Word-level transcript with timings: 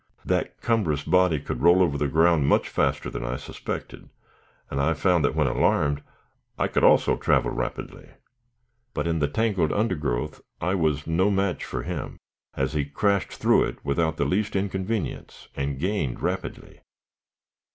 That 0.25 0.59
cumbrous 0.61 1.03
body 1.03 1.39
could 1.39 1.61
roll 1.61 1.79
over 1.83 1.95
the 1.95 2.07
ground 2.07 2.47
much 2.47 2.67
faster 2.69 3.11
than 3.11 3.23
I 3.23 3.35
suspected, 3.35 4.09
and 4.71 4.81
I 4.81 4.95
found 4.95 5.23
that, 5.23 5.35
when 5.35 5.45
alarmed, 5.45 6.01
I 6.57 6.67
could 6.69 6.83
also 6.83 7.15
travel 7.15 7.51
rapidly. 7.51 8.09
But 8.95 9.05
in 9.05 9.19
the 9.19 9.27
tangled 9.27 9.71
undergrowth 9.71 10.41
I 10.59 10.73
was 10.73 11.05
no 11.05 11.29
match 11.29 11.63
for 11.63 11.83
him, 11.83 12.17
as 12.55 12.73
he 12.73 12.85
crashed 12.85 13.33
through 13.35 13.65
it 13.65 13.85
without 13.85 14.17
the 14.17 14.25
least 14.25 14.55
inconvenience, 14.55 15.49
and 15.55 15.77
gained 15.77 16.19
rapidly. 16.23 16.79